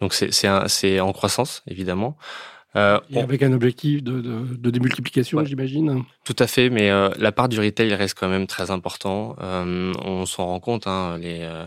Donc 0.00 0.14
c'est 0.14 1.00
en 1.00 1.12
croissance, 1.12 1.64
évidemment. 1.66 2.16
Euh, 2.76 3.00
avec 3.16 3.42
un 3.42 3.52
objectif 3.52 4.02
de, 4.02 4.20
de, 4.20 4.56
de 4.56 4.70
démultiplication, 4.70 5.44
j'imagine. 5.44 6.04
Tout 6.24 6.36
à 6.38 6.46
fait, 6.46 6.70
mais 6.70 6.90
euh, 6.90 7.08
la 7.18 7.32
part 7.32 7.48
du 7.48 7.58
retail 7.58 7.92
reste 7.94 8.16
quand 8.16 8.28
même 8.28 8.46
très 8.46 8.70
important. 8.70 9.34
Euh, 9.42 9.92
on 10.04 10.26
s'en 10.26 10.46
rend 10.46 10.60
compte, 10.60 10.86
hein, 10.86 11.18
les, 11.18 11.40
euh, 11.40 11.64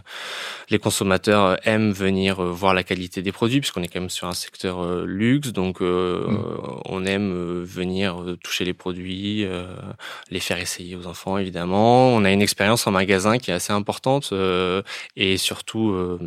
les 0.69 0.79
consommateurs 0.79 1.57
aiment 1.67 1.91
venir 1.91 2.41
voir 2.41 2.73
la 2.73 2.83
qualité 2.83 3.21
des 3.21 3.33
produits, 3.33 3.59
puisqu'on 3.59 3.83
est 3.83 3.89
quand 3.89 3.99
même 3.99 4.09
sur 4.09 4.29
un 4.29 4.33
secteur 4.33 5.03
luxe, 5.03 5.51
donc 5.51 5.81
mm. 5.81 6.37
on 6.85 7.05
aime 7.05 7.63
venir 7.63 8.23
toucher 8.41 8.63
les 8.63 8.73
produits, 8.73 9.45
les 10.29 10.39
faire 10.39 10.59
essayer 10.59 10.95
aux 10.95 11.07
enfants, 11.07 11.37
évidemment. 11.37 12.09
On 12.15 12.23
a 12.23 12.31
une 12.31 12.41
expérience 12.41 12.87
en 12.87 12.91
magasin 12.91 13.37
qui 13.39 13.51
est 13.51 13.53
assez 13.53 13.73
importante 13.73 14.33
et 15.17 15.37
surtout 15.37 16.19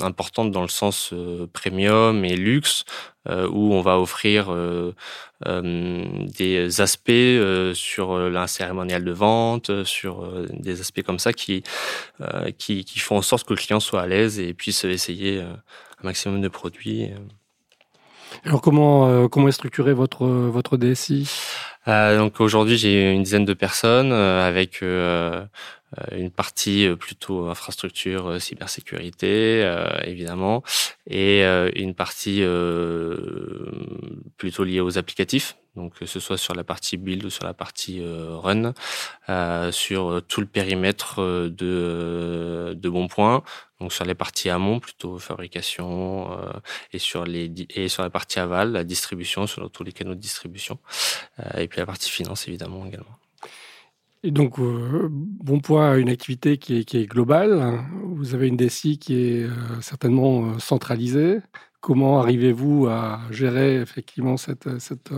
importante 0.00 0.50
dans 0.50 0.62
le 0.62 0.68
sens 0.68 1.12
premium 1.52 2.24
et 2.24 2.36
luxe. 2.36 2.84
Où 3.28 3.72
on 3.72 3.82
va 3.82 4.00
offrir 4.00 4.21
euh, 4.24 4.92
euh, 5.46 6.26
des 6.38 6.80
aspects 6.80 7.10
sur 7.74 8.18
la 8.18 8.46
cérémonial 8.46 9.04
de 9.04 9.12
vente, 9.12 9.84
sur 9.84 10.26
des 10.50 10.80
aspects 10.80 11.02
comme 11.02 11.18
ça 11.18 11.32
qui, 11.32 11.62
qui, 12.58 12.84
qui, 12.84 12.98
font 12.98 13.16
en 13.16 13.22
sorte 13.22 13.46
que 13.46 13.52
le 13.52 13.58
client 13.58 13.80
soit 13.80 14.02
à 14.02 14.06
l'aise 14.06 14.38
et 14.38 14.54
puisse 14.54 14.84
essayer 14.84 15.40
un 15.40 15.56
maximum 16.02 16.40
de 16.40 16.48
produits. 16.48 17.10
Alors 18.44 18.60
comment, 18.60 19.28
comment 19.28 19.48
est 19.48 19.52
structuré 19.52 19.92
votre, 19.92 20.26
votre 20.26 20.76
DSI 20.76 21.28
donc 21.86 22.40
aujourd'hui 22.40 22.78
j'ai 22.78 23.12
une 23.12 23.24
dizaine 23.24 23.44
de 23.44 23.54
personnes 23.54 24.12
avec 24.12 24.82
euh, 24.82 25.44
une 26.12 26.30
partie 26.30 26.86
euh, 26.86 26.96
plutôt 26.96 27.48
infrastructure, 27.48 28.26
euh, 28.26 28.38
cybersécurité, 28.38 29.62
évidemment, 30.04 30.62
et 31.08 31.44
une 31.74 31.94
partie 31.94 32.42
plutôt 34.36 34.64
liée 34.64 34.80
aux 34.80 34.98
applicatifs, 34.98 35.56
donc 35.76 35.98
que 35.98 36.06
ce 36.06 36.20
soit 36.20 36.36
sur 36.36 36.54
la 36.54 36.64
partie 36.64 36.96
build 36.96 37.24
ou 37.24 37.30
sur 37.30 37.44
la 37.44 37.54
partie 37.54 38.02
run, 38.04 38.72
sur 39.70 40.22
tout 40.26 40.40
le 40.40 40.46
périmètre 40.46 41.20
de, 41.20 42.74
de 42.76 42.88
bon 42.88 43.08
point, 43.08 43.42
donc 43.80 43.92
sur 43.92 44.04
les 44.04 44.14
parties 44.14 44.50
amont 44.50 44.80
plutôt 44.80 45.18
fabrication 45.18 46.30
et 46.92 46.98
sur 46.98 47.24
les 47.24 47.50
et 47.70 47.88
sur 47.88 48.02
la 48.02 48.10
partie 48.10 48.38
aval 48.38 48.72
la 48.72 48.84
distribution 48.84 49.46
sur 49.46 49.70
tous 49.70 49.84
les 49.84 49.92
canaux 49.92 50.14
de 50.14 50.20
distribution. 50.20 50.78
Et 51.56 51.68
puis 51.68 51.80
la 51.80 51.86
partie 51.86 52.10
finance 52.10 52.48
évidemment 52.48 52.86
également. 52.86 53.21
Et 54.24 54.30
donc, 54.30 54.58
euh, 54.60 55.08
Bonpoint 55.10 55.92
a 55.92 55.96
une 55.96 56.08
activité 56.08 56.56
qui 56.56 56.78
est, 56.78 57.06
globale. 57.06 57.80
Vous 58.04 58.34
avez 58.34 58.46
une 58.46 58.56
DSI 58.56 58.98
qui 58.98 59.14
est 59.14 59.42
euh, 59.44 59.50
certainement 59.80 60.44
euh, 60.46 60.58
centralisée. 60.60 61.40
Comment 61.80 62.20
arrivez-vous 62.20 62.86
à 62.86 63.20
gérer 63.32 63.80
effectivement 63.80 64.36
cette, 64.36 64.78
cette 64.78 65.10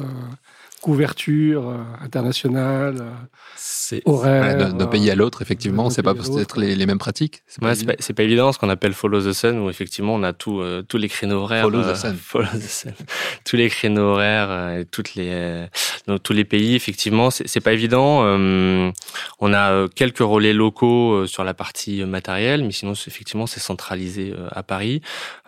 couverture 0.85 1.71
euh, 1.71 2.05
internationale, 2.05 2.97
euh, 3.01 4.01
horaire. 4.05 4.75
D'un 4.75 4.87
pays 4.87 5.11
à 5.11 5.15
l'autre, 5.15 5.41
effectivement, 5.41 5.89
c'est 5.89 6.03
pas 6.03 6.13
peut-être 6.13 6.59
les, 6.61 6.77
les, 6.77 6.85
mêmes 6.85 6.99
pratiques. 6.99 7.43
C'est 7.47 7.63
pas, 7.63 7.73
pas, 8.15 8.23
évident 8.23 8.53
ce 8.53 8.59
qu'on 8.59 8.69
appelle 8.69 8.93
follow 8.93 9.23
the 9.23 9.33
sun, 9.33 9.61
où 9.61 9.71
effectivement 9.71 10.15
on 10.15 10.23
a 10.23 10.35
tout, 10.35 10.61
euh, 10.61 10.83
tous 10.87 10.99
les 10.99 11.09
créneaux 11.09 11.39
horaires. 11.39 11.65
Follow 11.65 11.91
the 11.91 11.97
sun. 11.97 12.15
Follow 12.23 12.49
the 12.53 12.69
sun. 12.69 12.93
tous 13.47 13.57
les 13.57 13.71
créneaux 13.71 14.03
horaires 14.03 14.79
et 14.79 14.85
toutes 14.85 15.15
les, 15.15 15.65
dans 16.07 16.19
tous 16.19 16.35
les 16.35 16.45
pays, 16.45 16.75
effectivement, 16.75 17.31
c'est 17.31 17.63
pas 17.63 17.73
évident. 17.73 18.21
on 18.21 19.55
a 19.55 19.89
quelques 19.89 20.19
relais 20.19 20.53
locaux 20.53 21.27
sur 21.27 21.45
la 21.45 21.55
partie 21.55 22.05
matérielle, 22.05 22.63
mais 22.63 22.73
sinon, 22.73 22.93
effectivement, 22.93 23.47
c'est 23.47 23.61
centralisé 23.61 24.35
à 24.51 24.63
Paris. 24.63 25.01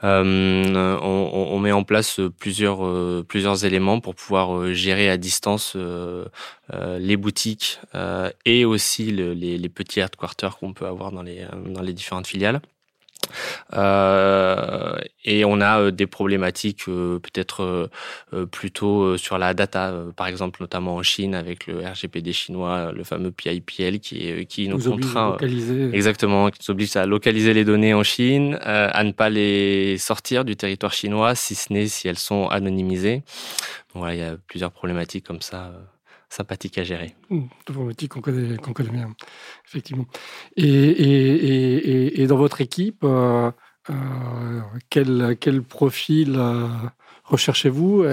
On, 0.06 1.30
on, 1.32 1.58
met 1.58 1.72
en 1.72 1.82
place 1.82 2.20
plusieurs, 2.38 3.24
plusieurs 3.24 3.64
éléments 3.64 4.00
pour 4.00 4.14
pouvoir 4.14 4.72
gérer 4.72 5.10
à 5.10 5.16
distance 5.16 5.74
euh, 5.76 6.26
euh, 6.72 6.98
les 6.98 7.16
boutiques 7.16 7.80
euh, 7.94 8.30
et 8.44 8.64
aussi 8.64 9.10
les, 9.12 9.34
les, 9.34 9.68
petits 9.68 10.00
headquarters 10.00 10.58
qu'on 10.58 10.72
peut 10.72 10.86
avoir 10.86 11.12
dans 11.12 11.22
les 11.22 11.92
différentes 11.92 12.26
filiales. 12.26 12.60
Euh, 13.74 14.96
et 15.24 15.44
on 15.44 15.60
a 15.60 15.80
euh, 15.80 15.90
des 15.90 16.06
problématiques 16.06 16.88
euh, 16.88 17.18
peut-être 17.18 17.90
plutôt 18.50 19.16
sur 19.16 19.38
la 19.38 19.54
data, 19.54 19.94
par 20.16 20.26
exemple 20.26 20.60
notamment 20.60 20.96
en 20.96 21.02
Chine 21.02 21.34
avec 21.34 21.66
le 21.66 21.80
RGPD 21.86 22.32
chinois, 22.32 22.92
le 22.92 23.04
fameux 23.04 23.30
PIPL 23.30 23.98
qui, 23.98 24.46
qui 24.46 24.68
nous, 24.68 24.78
contraint 24.78 25.36
exactement, 25.92 26.50
qui 26.50 26.60
nous 26.66 26.72
oblige 26.72 26.96
à 26.96 27.06
localiser 27.06 27.54
les 27.54 27.64
données 27.64 27.94
en 27.94 28.02
Chine, 28.02 28.58
à 28.62 29.02
ne 29.04 29.12
pas 29.12 29.28
les 29.28 29.98
sortir 29.98 30.44
du 30.44 30.56
territoire 30.56 30.92
chinois, 30.92 31.34
si 31.34 31.54
ce 31.54 31.72
n'est 31.72 31.86
si 31.86 32.08
elles 32.08 32.18
sont 32.18 32.48
anonymisées. 32.48 33.22
voilà, 33.94 34.14
il 34.14 34.20
y 34.20 34.24
a 34.24 34.36
plusieurs 34.46 34.70
problématiques 34.70 35.26
comme 35.26 35.40
ça 35.40 35.72
sympathique 36.28 36.78
à 36.78 36.84
gérer. 36.84 37.14
Mmh, 37.30 37.42
problématique 37.64 38.12
qu'on 38.12 38.20
connaît, 38.20 38.56
qu'on 38.56 38.72
connaît 38.72 38.90
bien, 38.90 39.14
effectivement. 39.66 40.06
Et, 40.56 40.66
et, 40.66 42.22
et, 42.22 42.26
dans 42.26 42.36
votre 42.36 42.60
équipe, 42.60 43.04
euh, 43.04 43.50
euh, 43.90 43.94
quel, 44.90 45.36
quel 45.40 45.62
profil 45.62 46.34
euh, 46.36 46.68
recherchez-vous 47.24 48.04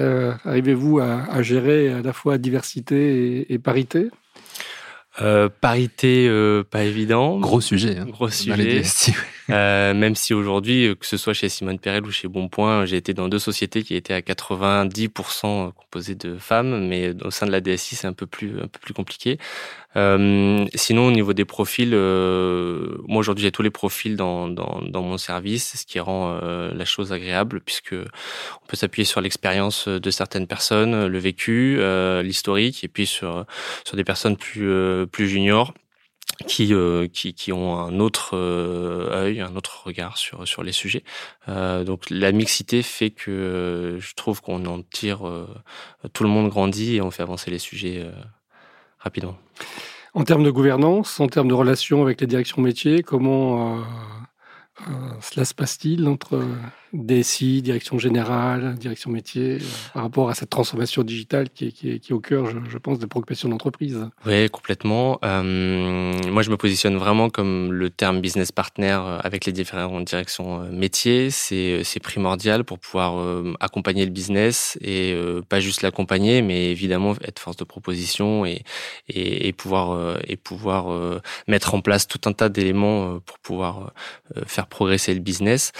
Arrivez-vous 0.45 0.99
à, 0.99 1.41
gérer 1.41 1.91
à 1.91 2.01
la 2.01 2.13
fois 2.13 2.37
diversité 2.37 3.51
et 3.51 3.59
parité? 3.59 4.09
Euh, 5.21 5.47
parité, 5.47 6.27
euh, 6.27 6.63
pas 6.63 6.83
évident. 6.83 7.39
Gros 7.39 7.61
sujet. 7.61 7.99
Hein, 7.99 8.05
Gros 8.09 8.29
sujet. 8.29 8.81
Euh, 9.49 9.93
même 9.93 10.15
si 10.15 10.33
aujourd'hui, 10.33 10.87
euh, 10.87 10.95
que 10.95 11.05
ce 11.05 11.17
soit 11.17 11.33
chez 11.33 11.49
Simone 11.49 11.79
Perel 11.79 12.05
ou 12.05 12.11
chez 12.11 12.27
Bonpoint, 12.27 12.85
j'ai 12.85 12.97
été 12.97 13.13
dans 13.13 13.27
deux 13.27 13.39
sociétés 13.39 13.83
qui 13.83 13.95
étaient 13.95 14.13
à 14.13 14.21
90% 14.21 15.73
composées 15.73 16.15
de 16.15 16.37
femmes, 16.37 16.87
mais 16.87 17.13
au 17.23 17.31
sein 17.31 17.45
de 17.45 17.51
la 17.51 17.59
DSI, 17.59 17.95
c'est 17.95 18.07
un 18.07 18.13
peu 18.13 18.25
plus 18.25 18.59
un 18.61 18.67
peu 18.67 18.79
plus 18.79 18.93
compliqué. 18.93 19.37
Euh, 19.95 20.65
sinon, 20.73 21.07
au 21.07 21.11
niveau 21.11 21.33
des 21.33 21.45
profils, 21.45 21.93
euh, 21.93 22.97
moi 23.07 23.19
aujourd'hui 23.19 23.43
j'ai 23.43 23.51
tous 23.51 23.61
les 23.61 23.69
profils 23.69 24.15
dans, 24.15 24.47
dans, 24.47 24.81
dans, 24.81 25.03
mon 25.03 25.17
service, 25.17 25.77
ce 25.79 25.85
qui 25.85 25.99
rend 25.99 26.39
euh, 26.41 26.73
la 26.73 26.85
chose 26.85 27.13
agréable 27.13 27.61
puisque 27.61 27.93
on 27.93 28.65
peut 28.67 28.77
s'appuyer 28.77 29.05
sur 29.05 29.21
l'expérience 29.21 29.87
de 29.87 30.11
certaines 30.11 30.47
personnes, 30.47 31.05
le 31.07 31.19
vécu, 31.19 31.79
l'historique, 32.23 32.83
et 32.83 32.87
puis 32.87 33.05
sur 33.05 33.45
sur 33.85 33.95
des 33.97 34.03
personnes 34.03 34.37
plus 34.37 35.07
plus 35.11 35.27
juniors 35.27 35.73
qui, 36.47 36.73
qui, 37.13 37.33
qui, 37.33 37.51
ont 37.51 37.77
un 37.77 37.99
autre 37.99 38.35
œil, 38.35 39.41
un 39.41 39.55
autre 39.55 39.83
regard 39.85 40.17
sur, 40.17 40.47
sur 40.47 40.63
les 40.63 40.71
sujets. 40.71 41.03
Euh, 41.47 41.83
donc 41.83 42.09
la 42.09 42.31
mixité 42.31 42.83
fait 42.83 43.11
que 43.11 43.97
je 43.99 44.13
trouve 44.15 44.41
qu'on 44.41 44.65
en 44.65 44.81
tire, 44.81 45.21
tout 46.13 46.23
le 46.23 46.29
monde 46.29 46.49
grandit 46.49 46.95
et 46.95 47.01
on 47.01 47.11
fait 47.11 47.23
avancer 47.23 47.51
les 47.51 47.59
sujets 47.59 48.05
rapidement. 48.99 49.37
En 50.15 50.23
termes 50.23 50.43
de 50.43 50.51
gouvernance, 50.51 51.19
en 51.19 51.27
termes 51.27 51.47
de 51.47 51.55
relations 51.55 52.03
avec 52.03 52.21
les 52.21 52.27
directions 52.27 52.61
métiers, 52.61 53.01
comment 53.01 53.77
euh, 53.77 53.81
euh, 54.87 54.91
cela 55.21 55.43
se 55.43 55.55
passe-t-il 55.55 56.07
entre 56.07 56.39
DSI, 56.93 57.63
direction 57.63 57.97
générale, 57.97 58.75
direction 58.75 59.09
métier, 59.09 59.53
euh, 59.53 59.59
par 59.93 60.03
rapport 60.03 60.29
à 60.29 60.35
cette 60.35 60.51
transformation 60.51 61.01
digitale 61.01 61.49
qui 61.49 61.67
est, 61.67 61.71
qui 61.71 61.91
est, 61.91 61.99
qui 61.99 62.11
est 62.11 62.15
au 62.15 62.19
cœur, 62.19 62.45
je, 62.69 62.77
pense, 62.77 62.99
des 62.99 63.07
préoccupations 63.07 63.49
d'entreprise. 63.49 63.99
Oui, 64.25 64.47
complètement. 64.49 65.17
Euh, 65.25 66.13
moi, 66.29 66.43
je 66.43 66.51
me 66.51 66.57
positionne 66.57 66.95
vraiment 66.97 67.29
comme 67.29 67.73
le 67.73 67.89
terme 67.89 68.21
business 68.21 68.51
partner 68.51 68.99
euh, 69.03 69.17
avec 69.23 69.45
les 69.45 69.51
différentes 69.51 70.05
directions 70.05 70.59
métiers. 70.71 71.29
C'est 71.31 71.99
primordial 72.01 72.63
pour 72.63 72.79
pouvoir 72.79 73.15
accompagner 73.59 74.05
le 74.05 74.11
business 74.11 74.77
et 74.81 75.15
pas 75.49 75.59
juste 75.59 75.81
l'accompagner, 75.81 76.41
mais 76.41 76.71
évidemment 76.71 77.15
être 77.23 77.39
force 77.39 77.57
de 77.57 77.63
proposition 77.63 78.45
et, 78.45 78.63
et, 79.07 79.47
et 79.47 79.53
pouvoir, 79.53 80.17
et 80.27 80.35
pouvoir 80.35 81.21
mettre 81.47 81.73
en 81.75 81.81
place 81.81 82.07
tout 82.07 82.21
un 82.25 82.33
tas 82.33 82.49
d'éléments 82.49 83.19
pour 83.19 83.39
pouvoir 83.39 83.93
faire 84.45 84.67
progresser 84.67 85.13
le 85.13 85.19
business. 85.19 85.71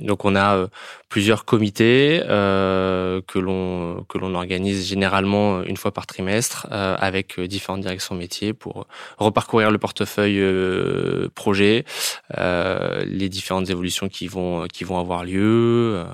Donc 0.00 0.24
on 0.24 0.34
a 0.34 0.56
euh, 0.56 0.68
plusieurs 1.08 1.44
comités 1.44 2.22
euh, 2.28 3.20
que 3.26 3.38
l'on 3.38 4.04
que 4.08 4.18
l'on 4.18 4.34
organise 4.34 4.86
généralement 4.86 5.62
une 5.62 5.76
fois 5.76 5.92
par 5.92 6.06
trimestre 6.06 6.66
avec 6.70 7.40
différentes 7.40 7.80
directions 7.80 8.14
métiers 8.14 8.52
pour 8.52 8.86
reparcourir 9.18 9.70
le 9.70 9.78
portefeuille 9.78 10.42
projet, 11.34 11.84
les 12.36 13.28
différentes 13.28 13.70
évolutions 13.70 14.08
qui 14.08 14.28
vont 14.28 14.66
qui 14.66 14.84
vont 14.84 14.98
avoir 14.98 15.24
lieu 15.24 16.04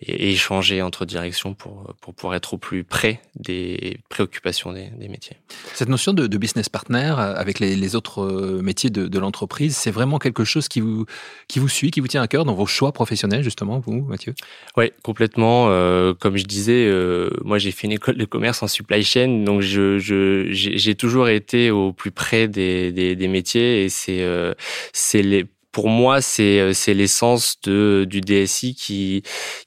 et, 0.00 0.32
échanger 0.32 0.82
entre 0.82 1.04
directions 1.04 1.54
pour 1.54 1.94
pour 2.00 2.14
pouvoir 2.14 2.34
être 2.34 2.54
au 2.54 2.58
plus 2.58 2.84
près 2.84 3.20
des 3.36 3.98
préoccupations 4.08 4.72
des, 4.72 4.88
des 4.98 5.08
métiers. 5.08 5.36
Cette 5.74 5.88
notion 5.88 6.12
de, 6.12 6.26
de 6.26 6.38
business 6.38 6.68
partner 6.68 7.14
avec 7.16 7.58
les, 7.58 7.76
les 7.76 7.96
autres 7.96 8.60
métiers 8.62 8.90
de, 8.90 9.08
de 9.08 9.18
l'entreprise, 9.18 9.76
c'est 9.76 9.90
vraiment 9.90 10.18
quelque 10.18 10.44
chose 10.44 10.68
qui 10.68 10.80
vous 10.80 11.06
qui 11.48 11.58
vous 11.58 11.68
suit, 11.68 11.90
qui 11.90 12.00
vous 12.00 12.08
tient 12.08 12.22
à 12.22 12.28
cœur 12.28 12.44
dans 12.44 12.54
vos 12.54 12.66
choix 12.66 12.92
professionnels, 12.92 13.42
justement, 13.42 13.78
vous, 13.78 14.02
Mathieu? 14.02 14.34
Oui, 14.76 14.90
complètement. 15.02 15.66
Euh, 15.68 16.14
comme 16.14 16.36
je 16.36 16.44
disais, 16.44 16.86
euh, 16.86 17.30
moi, 17.44 17.58
j'ai 17.58 17.72
fait 17.72 17.86
une 17.86 17.92
école 17.92 18.16
de 18.16 18.24
commerce 18.24 18.62
en 18.62 18.68
supply 18.68 19.04
chain, 19.04 19.44
donc 19.44 19.60
je, 19.60 19.98
je, 19.98 20.48
j'ai 20.50 20.94
toujours 20.94 21.28
été 21.28 21.70
au 21.70 21.92
plus 21.92 22.10
près 22.10 22.48
des, 22.48 22.90
des, 22.90 23.14
des 23.14 23.28
métiers 23.28 23.84
et 23.84 23.88
c'est, 23.90 24.22
euh, 24.22 24.54
c'est 24.92 25.22
les 25.22 25.46
pour 25.72 25.88
moi, 25.88 26.20
c'est 26.20 26.74
c'est 26.74 26.92
l'essence 26.92 27.58
de 27.62 28.04
du 28.06 28.20
DSI 28.20 28.74
qui 28.74 29.22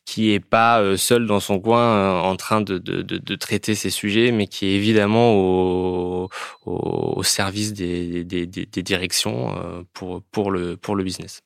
qui 0.05 0.33
est 0.33 0.39
pas 0.39 0.95
seul 0.97 1.25
dans 1.25 1.39
son 1.39 1.59
coin 1.59 2.21
en 2.21 2.35
train 2.35 2.61
de 2.61 2.77
de, 2.77 3.01
de, 3.01 3.35
traiter 3.35 3.73
ces 3.73 3.89
sujets, 3.89 4.31
mais 4.31 4.45
qui 4.45 4.67
est 4.67 4.75
évidemment 4.75 5.33
au 5.33 6.29
au, 6.67 7.23
service 7.23 7.73
des, 7.73 8.23
des, 8.23 8.45
des, 8.45 8.67
des 8.67 8.83
directions 8.83 9.55
pour 9.93 10.21
pour 10.31 10.51
le 10.51 10.77
pour 10.77 10.95
le 10.95 11.03
business. 11.03 11.44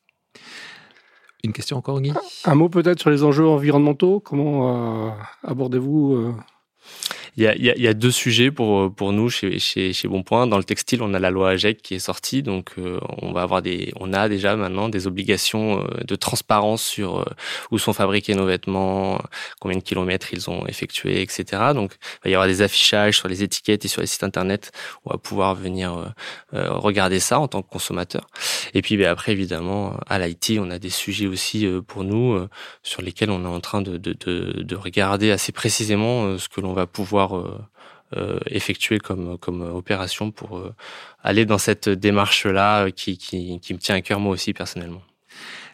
Une 1.44 1.54
question 1.54 1.78
encore, 1.78 2.02
Guy? 2.02 2.14
Un 2.46 2.56
mot 2.56 2.70
peut-être 2.70 3.00
sur 3.00 3.10
les 3.10 3.24
enjeux 3.24 3.48
environnementaux? 3.48 4.20
Comment 4.20 5.08
euh, 5.08 5.12
abordez-vous 5.44 6.14
euh, 6.16 6.34
il 7.40 7.46
y, 7.46 7.48
a, 7.48 7.56
il 7.56 7.82
y, 7.82 7.88
a, 7.88 7.94
deux 7.94 8.12
sujets 8.12 8.52
pour, 8.52 8.94
pour 8.94 9.14
nous 9.14 9.30
chez, 9.30 9.60
chez, 9.60 9.94
chez 9.94 10.10
Bonpoint. 10.10 10.46
Dans 10.46 10.58
le 10.58 10.64
textile, 10.66 11.02
on 11.02 11.14
a 11.14 11.20
la 11.20 11.32
loi 11.32 11.52
AGEC 11.52 11.82
qui 11.82 11.96
est 11.96 12.00
sortie, 12.00 12.44
donc 12.44 12.72
euh, 12.78 13.00
on 13.22 13.32
va 13.32 13.44
avoir 13.44 13.62
des, 13.62 13.94
on 13.98 14.12
a 14.12 14.28
déjà 14.28 14.58
maintenant 14.58 14.90
des 14.90 15.08
obligations 15.08 15.80
euh, 15.80 16.04
de 16.06 16.16
transparence 16.18 16.84
sur 16.84 17.20
euh, 17.20 17.26
où 17.72 17.78
sont 17.78 17.94
fabriqués 17.94 18.36
nos 18.36 18.46
vêtements, 18.46 19.22
combien 19.62 19.78
de 19.78 19.84
kilomètres 19.84 20.34
ils 20.34 20.50
ont 20.50 20.68
effectué, 20.68 21.22
etc. 21.22 21.72
Donc 21.74 21.94
il 21.94 22.26
va 22.26 22.30
y 22.30 22.34
avoir 22.34 22.48
des 22.48 22.62
affichages 22.62 23.16
sur 23.18 23.30
les 23.30 23.42
étiquettes 23.42 23.86
et 23.86 23.88
sur 23.88 24.02
les 24.02 24.08
sites 24.08 24.24
internet. 24.24 24.74
On 25.06 25.12
va 25.12 25.18
pouvoir 25.18 25.56
venir 25.56 26.14
regarder 26.52 27.22
ça 27.22 27.40
en 27.40 27.48
tant 27.48 27.62
que 27.62 27.70
consommateur. 27.70 28.28
Et 28.74 28.82
puis 28.82 28.98
ben, 28.98 29.08
après, 29.08 29.32
évidemment, 29.32 29.98
à 30.08 30.20
l'IT, 30.20 30.58
on 30.60 30.70
a 30.72 30.80
des 30.80 30.90
sujets 30.90 31.28
aussi 31.28 31.66
pour 31.88 32.04
nous 32.04 32.38
sur 32.84 33.02
lesquels 33.02 33.30
on 33.30 33.46
est 33.46 33.48
en 33.48 33.62
train 33.62 33.82
de, 33.82 33.96
de, 33.98 34.14
de, 34.14 34.62
de 34.62 34.76
regarder 34.76 35.32
assez 35.32 35.54
précisément 35.54 36.38
ce 36.38 36.50
que 36.50 36.60
l'on 36.60 36.74
va 36.74 36.86
pouvoir 36.86 37.29
euh, 37.38 37.58
euh, 38.18 38.40
effectuer 38.48 39.00
comme, 39.00 39.38
comme 39.38 39.62
opération 39.62 40.32
pour 40.32 40.58
euh, 40.58 40.74
aller 41.24 41.46
dans 41.46 41.58
cette 41.58 41.90
démarche-là 41.90 42.92
qui, 42.92 43.18
qui, 43.18 43.60
qui 43.60 43.74
me 43.74 43.80
tient 43.80 43.96
à 43.96 44.02
cœur 44.02 44.20
moi 44.20 44.34
aussi 44.34 44.54
personnellement. 44.54 45.02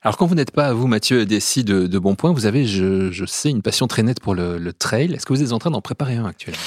Alors 0.01 0.17
quand 0.17 0.25
vous 0.27 0.35
n'êtes 0.35 0.51
pas, 0.51 0.73
vous 0.73 0.87
Mathieu 0.87 1.25
Dessy 1.25 1.63
de, 1.63 1.87
de 1.87 1.99
Bon 1.99 2.15
Point, 2.15 2.31
vous 2.31 2.45
avez, 2.45 2.65
je, 2.65 3.09
je, 3.09 3.25
sais, 3.25 3.49
une 3.49 3.61
passion 3.61 3.87
très 3.87 4.03
nette 4.03 4.19
pour 4.19 4.35
le, 4.35 4.57
le 4.57 4.73
trail. 4.73 5.13
Est-ce 5.13 5.25
que 5.25 5.33
vous 5.33 5.41
êtes 5.41 5.51
en 5.51 5.59
train 5.59 5.71
d'en 5.71 5.81
préparer 5.81 6.15
un 6.15 6.25
actuellement? 6.25 6.61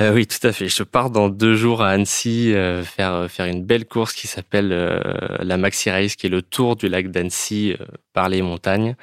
Euh, 0.00 0.14
oui, 0.14 0.26
tout 0.26 0.46
à 0.46 0.52
fait. 0.52 0.68
Je 0.68 0.82
pars 0.84 1.10
dans 1.10 1.28
deux 1.28 1.54
jours 1.54 1.82
à 1.82 1.88
Annecy 1.88 2.54
euh, 2.54 2.84
faire 2.84 3.28
faire 3.28 3.46
une 3.46 3.64
belle 3.64 3.84
course 3.84 4.12
qui 4.12 4.28
s'appelle 4.28 4.70
euh, 4.72 5.00
la 5.40 5.56
Maxi 5.56 5.90
Race, 5.90 6.14
qui 6.14 6.26
est 6.26 6.30
le 6.30 6.42
tour 6.42 6.76
du 6.76 6.88
lac 6.88 7.10
d'Annecy 7.10 7.74
par 8.12 8.28
les 8.28 8.40
montagnes. 8.42 8.94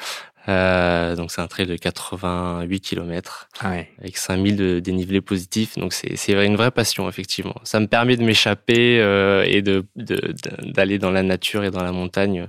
Euh, 0.47 1.15
donc 1.15 1.31
c'est 1.31 1.41
un 1.41 1.47
trail 1.47 1.65
de 1.65 1.75
88 1.75 2.79
km 2.79 3.49
ah 3.61 3.71
ouais. 3.71 3.89
avec 3.99 4.17
5000 4.17 4.55
de 4.55 4.79
dénivelé 4.79 5.21
positif. 5.21 5.77
Donc 5.77 5.93
c'est 5.93 6.45
une 6.45 6.55
vraie 6.55 6.71
passion 6.71 7.09
effectivement. 7.09 7.55
Ça 7.63 7.79
me 7.79 7.87
permet 7.87 8.17
de 8.17 8.23
m'échapper 8.23 8.99
euh, 8.99 9.43
et 9.47 9.61
de 9.61 9.85
d'aller 9.95 10.99
dans 10.99 11.11
la 11.11 11.23
nature 11.23 11.63
et 11.63 11.71
dans 11.71 11.83
la 11.83 11.91
montagne 11.91 12.47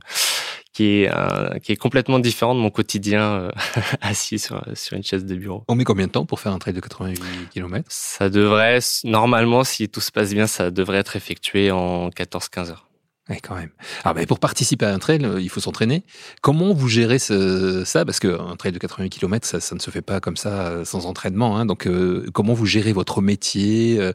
qui 0.77 1.03
est 1.03 1.11
euh, 1.11 1.59
qui 1.61 1.73
est 1.73 1.77
complètement 1.77 2.19
différent 2.19 2.55
de 2.55 2.61
mon 2.61 2.69
quotidien 2.69 3.23
euh, 3.23 3.51
assis 4.03 4.39
sur 4.39 4.63
sur 4.75 4.97
une 4.97 5.03
chaise 5.03 5.25
de 5.25 5.35
bureau. 5.35 5.65
On 5.69 5.75
met 5.75 5.85
combien 5.85 6.07
de 6.07 6.13
temps 6.13 6.27
pour 6.27 6.39
faire 6.39 6.53
un 6.53 6.59
trail 6.59 6.75
de 6.75 6.81
88 6.81 7.49
km 7.51 7.85
Ça 7.89 8.29
devrait 8.29 8.81
normalement 9.05 9.65
si 9.65 9.89
tout 9.89 10.03
se 10.03 10.13
passe 10.13 10.35
bien, 10.35 10.47
ça 10.47 10.71
devrait 10.71 10.99
être 10.99 11.17
effectué 11.17 11.71
en 11.71 12.11
14-15 12.11 12.71
heures. 12.71 12.86
Oui, 13.29 13.39
quand 13.43 13.57
même. 13.57 13.71
Alors, 14.05 14.15
mais 14.15 14.25
pour 14.25 14.39
participer 14.39 14.87
à 14.87 14.95
un 14.95 15.01
trail, 15.01 15.25
euh, 15.25 15.41
il 15.41 15.49
faut 15.49 15.59
s'entraîner. 15.59 16.05
Comment 16.43 16.73
vous 16.73 16.87
gérez 16.87 17.19
ce, 17.19 17.83
ça? 17.85 18.05
Parce 18.05 18.21
qu'un 18.21 18.55
trail 18.57 18.71
de 18.71 18.79
88 18.79 19.11
km, 19.11 19.45
ça, 19.45 19.59
ça, 19.59 19.75
ne 19.75 19.81
se 19.81 19.91
fait 19.91 20.01
pas 20.01 20.21
comme 20.21 20.37
ça 20.37 20.69
euh, 20.69 20.85
sans 20.85 21.07
entraînement. 21.07 21.57
Hein. 21.57 21.67
Donc, 21.67 21.89
euh, 21.89 22.25
comment 22.33 22.55
vous 22.55 22.67
gérez 22.67 22.93
votre 22.93 23.23
métier, 23.23 23.97
euh, 23.99 24.13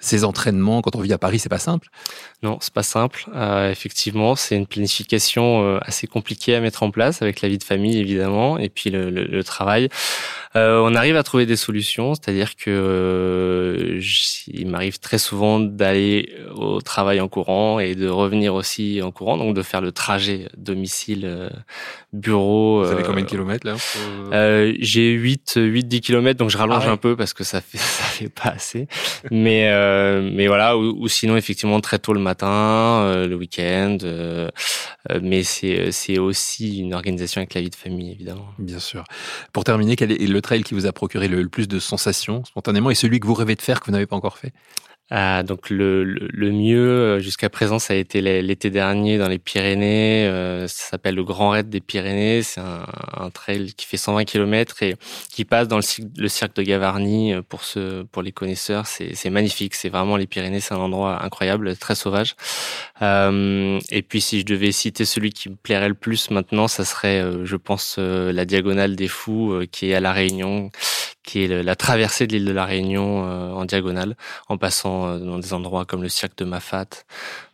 ces 0.00 0.24
entraînements? 0.24 0.80
Quand 0.80 0.96
on 0.96 1.02
vit 1.02 1.12
à 1.12 1.18
Paris, 1.18 1.38
c'est 1.38 1.50
pas 1.50 1.58
simple 1.58 1.88
Non, 2.42 2.56
c'est 2.62 2.72
pas 2.72 2.82
simple. 2.82 3.26
Euh, 3.34 3.70
effectivement, 3.70 4.34
c'est 4.34 4.56
une 4.56 4.66
planification 4.66 5.78
assez 5.82 6.06
compliquée 6.06 6.54
à 6.54 6.60
mettre 6.60 6.82
en 6.84 6.90
place 6.90 7.20
avec 7.20 7.42
la 7.42 7.50
vie 7.50 7.58
de 7.58 7.64
famille, 7.64 7.98
évidemment, 7.98 8.56
et 8.58 8.70
puis 8.70 8.88
le, 8.88 9.10
le, 9.10 9.24
le 9.24 9.44
travail. 9.44 9.90
on 10.54 10.94
arrive 10.94 11.16
à 11.16 11.22
trouver 11.22 11.44
des 11.44 11.56
solutions, 11.56 12.14
c'est-à-dire 12.14 12.56
que 12.56 13.98
il 14.46 14.66
m'arrive 14.68 14.98
très 15.00 15.18
souvent 15.18 15.60
d'aller 15.60 16.34
au 16.54 16.80
travail 16.80 17.20
en 17.20 17.28
courant 17.28 17.78
et 17.78 17.94
de 17.94 18.08
revenir 18.08 18.53
aussi 18.54 19.00
en 19.02 19.10
courant, 19.10 19.36
donc 19.36 19.54
de 19.54 19.62
faire 19.62 19.80
le 19.80 19.92
trajet 19.92 20.48
domicile 20.56 21.22
euh, 21.24 21.50
bureau. 22.12 22.82
Vous 22.84 22.90
avez 22.90 23.02
euh, 23.02 23.06
combien 23.06 23.24
de 23.24 23.28
kilomètres 23.28 23.66
là 23.66 23.76
euh, 24.32 24.72
J'ai 24.78 25.10
8 25.10 25.54
8 25.56 25.84
10 25.84 26.00
kilomètres, 26.00 26.38
donc 26.38 26.50
je 26.50 26.58
rallonge 26.58 26.84
ah 26.86 26.92
un 26.92 26.96
peu 26.96 27.16
parce 27.16 27.32
que 27.32 27.44
ça 27.44 27.60
fait 27.60 27.78
ça 27.78 28.04
fait 28.04 28.28
pas 28.28 28.50
assez. 28.50 28.88
mais 29.30 29.70
mais 30.20 30.46
voilà, 30.46 30.76
ou, 30.76 31.08
sinon 31.08 31.36
effectivement 31.36 31.80
très 31.80 31.98
tôt 31.98 32.12
le 32.12 32.20
matin, 32.20 33.24
le 33.26 33.34
week-end. 33.34 33.98
mais 35.22 35.42
c'est 35.42 35.92
c'est 35.92 36.18
aussi 36.18 36.78
une 36.80 36.94
organisation 36.94 37.40
avec 37.40 37.54
la 37.54 37.60
vie 37.60 37.70
de 37.70 37.74
famille 37.74 38.12
évidemment. 38.12 38.48
Bien 38.58 38.78
sûr. 38.78 39.04
Pour 39.52 39.64
terminer, 39.64 39.96
quel 39.96 40.12
est 40.12 40.26
le 40.26 40.40
trail 40.40 40.62
qui 40.62 40.74
vous 40.74 40.86
a 40.86 40.92
procuré 40.92 41.28
le, 41.28 41.42
le 41.42 41.48
plus 41.48 41.68
de 41.68 41.78
sensations 41.78 42.44
spontanément 42.44 42.90
et 42.90 42.94
celui 42.94 43.20
que 43.20 43.26
vous 43.26 43.34
rêvez 43.34 43.54
de 43.54 43.62
faire 43.62 43.80
que 43.80 43.86
vous 43.86 43.92
n'avez 43.92 44.06
pas 44.06 44.16
encore 44.16 44.38
fait? 44.38 44.52
Euh, 45.12 45.42
donc 45.42 45.68
le, 45.68 46.02
le, 46.02 46.50
mieux 46.50 46.78
euh, 46.78 47.18
jusqu'à 47.20 47.50
présent, 47.50 47.78
ça 47.78 47.92
a 47.92 47.96
été 47.96 48.22
l'été 48.22 48.70
dernier 48.70 49.18
dans 49.18 49.28
les 49.28 49.38
Pyrénées. 49.38 50.26
Euh, 50.26 50.66
ça 50.66 50.90
s'appelle 50.92 51.14
le 51.14 51.24
Grand 51.24 51.50
Raid 51.50 51.68
des 51.68 51.80
Pyrénées. 51.80 52.42
C'est 52.42 52.60
un, 52.60 52.86
un, 53.14 53.28
trail 53.28 53.74
qui 53.74 53.84
fait 53.84 53.98
120 53.98 54.24
km 54.24 54.82
et 54.82 54.96
qui 55.30 55.44
passe 55.44 55.68
dans 55.68 55.76
le, 55.76 55.84
le 56.16 56.28
cirque 56.28 56.56
de 56.56 56.62
Gavarnie. 56.62 57.34
Pour 57.48 57.64
ceux, 57.64 58.06
pour 58.12 58.22
les 58.22 58.32
connaisseurs, 58.32 58.86
c'est 58.86 59.30
magnifique. 59.30 59.74
C'est 59.74 59.90
vraiment 59.90 60.16
les 60.16 60.26
Pyrénées, 60.26 60.60
c'est 60.60 60.74
un 60.74 60.78
endroit 60.78 61.22
incroyable, 61.22 61.76
très 61.76 61.94
sauvage. 61.94 62.34
Euh, 63.02 63.78
et 63.90 64.02
puis 64.02 64.22
si 64.22 64.40
je 64.40 64.46
devais 64.46 64.72
citer 64.72 65.04
celui 65.04 65.32
qui 65.32 65.50
me 65.50 65.56
plairait 65.56 65.88
le 65.88 65.94
plus 65.94 66.30
maintenant, 66.30 66.66
ça 66.66 66.84
serait, 66.84 67.22
je 67.44 67.56
pense, 67.56 67.98
la 67.98 68.44
Diagonale 68.46 68.96
des 68.96 69.08
Fous, 69.08 69.60
qui 69.70 69.90
est 69.90 69.94
à 69.94 70.00
la 70.00 70.12
Réunion 70.12 70.70
qui 71.24 71.42
est 71.42 71.62
la 71.62 71.74
traversée 71.74 72.26
de 72.26 72.32
l'île 72.34 72.44
de 72.44 72.52
la 72.52 72.66
Réunion 72.66 73.26
euh, 73.26 73.50
en 73.50 73.64
diagonale, 73.64 74.16
en 74.48 74.58
passant 74.58 75.08
euh, 75.08 75.18
dans 75.18 75.38
des 75.38 75.54
endroits 75.54 75.86
comme 75.86 76.02
le 76.02 76.10
cirque 76.10 76.36
de 76.36 76.44
Mafat, 76.44 76.86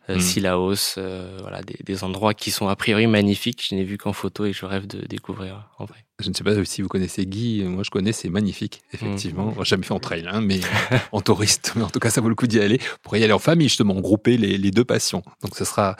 euh, 0.09 0.17
mm. 0.17 0.19
Silaos, 0.19 0.95
voilà, 1.39 1.61
des, 1.63 1.77
des, 1.83 2.03
endroits 2.03 2.33
qui 2.33 2.51
sont 2.51 2.67
a 2.67 2.75
priori 2.75 3.07
magnifiques. 3.07 3.65
Je 3.69 3.75
n'ai 3.75 3.85
vu 3.85 3.97
qu'en 3.97 4.13
photo 4.13 4.45
et 4.45 4.51
je 4.51 4.65
rêve 4.65 4.87
de 4.87 5.05
découvrir 5.07 5.69
en 5.79 5.85
vrai. 5.85 6.05
Je 6.19 6.29
ne 6.29 6.33
sais 6.33 6.43
pas 6.43 6.53
si 6.65 6.81
vous 6.81 6.89
connaissez 6.89 7.25
Guy, 7.25 7.63
moi 7.63 7.83
je 7.83 7.89
connais, 7.89 8.11
c'est 8.11 8.29
magnifique, 8.29 8.81
effectivement. 8.93 9.55
Mmh. 9.57 9.65
jamais 9.65 9.83
fait 9.83 9.93
en 9.93 9.99
trail, 9.99 10.27
hein, 10.29 10.41
mais 10.41 10.59
en 11.13 11.21
touriste. 11.21 11.73
Mais 11.75 11.83
en 11.83 11.89
tout 11.89 11.99
cas, 11.99 12.09
ça 12.09 12.21
vaut 12.21 12.29
le 12.29 12.35
coup 12.35 12.47
d'y 12.47 12.59
aller. 12.59 12.79
Pour 13.01 13.15
y 13.15 13.23
aller 13.23 13.33
en 13.33 13.39
famille, 13.39 13.69
justement, 13.69 13.95
grouper 13.95 14.37
les, 14.37 14.57
les 14.57 14.71
deux 14.71 14.85
passions. 14.85 15.23
Donc 15.41 15.55
ce 15.55 15.65
sera 15.65 15.95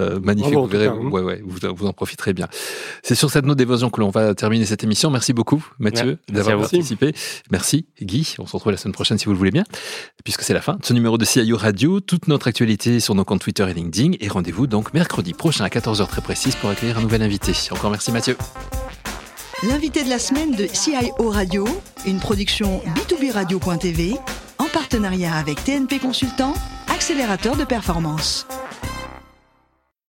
euh, 0.00 0.20
magnifique, 0.20 0.54
vous 0.54 0.66
verrez, 0.66 0.86
hein. 0.86 0.96
ouais, 0.96 1.22
ouais, 1.22 1.42
vous, 1.44 1.58
vous, 1.74 1.86
en 1.86 1.92
profiterez 1.92 2.32
bien. 2.32 2.48
C'est 3.02 3.14
sur 3.14 3.30
cette 3.30 3.44
note 3.44 3.56
d'évasion 3.56 3.90
que 3.90 4.00
l'on 4.00 4.10
va 4.10 4.34
terminer 4.34 4.66
cette 4.66 4.84
émission. 4.84 5.10
Merci 5.10 5.32
beaucoup, 5.32 5.64
Mathieu, 5.78 6.18
d'avoir 6.28 6.60
participé. 6.60 7.14
Merci, 7.50 7.86
Guy. 8.00 8.34
On 8.38 8.46
se 8.46 8.52
retrouve 8.52 8.72
la 8.72 8.78
semaine 8.78 8.92
prochaine 8.92 9.18
si 9.18 9.26
vous 9.26 9.32
le 9.32 9.38
voulez 9.38 9.50
bien, 9.50 9.64
puisque 10.24 10.42
c'est 10.42 10.54
la 10.54 10.60
fin 10.60 10.74
de 10.74 10.84
ce 10.84 10.92
numéro 10.92 11.18
de 11.18 11.24
CIO 11.24 11.56
Radio. 11.56 12.00
Toute 12.00 12.28
notre 12.28 12.48
actualité 12.48 13.00
sur 13.00 13.14
nos 13.14 13.24
comptes 13.24 13.40
Twitter 13.40 13.66
et 13.68 13.74
LinkedIn. 13.74 14.12
Et 14.20 14.28
rendez-vous 14.28 14.66
donc 14.66 14.92
mercredi 14.94 15.32
prochain 15.32 15.64
à 15.64 15.68
14h 15.68 16.06
très 16.08 16.20
précise 16.20 16.54
pour 16.56 16.70
accueillir 16.70 16.98
un 16.98 17.02
nouvel 17.02 17.22
invité. 17.22 17.52
Encore 17.70 17.90
merci, 17.90 18.12
Mathieu. 18.12 18.36
L'invité 19.62 20.04
de 20.04 20.10
la 20.10 20.18
semaine 20.18 20.54
de 20.54 20.66
CIO 20.66 21.30
Radio, 21.30 21.66
une 22.06 22.20
production 22.20 22.82
B2B 22.94 23.32
Radio.tv, 23.32 24.14
en 24.58 24.66
partenariat 24.66 25.34
avec 25.34 25.64
TNP 25.64 25.98
Consultant, 25.98 26.52
accélérateur 26.88 27.56
de 27.56 27.64
performance. 27.64 28.46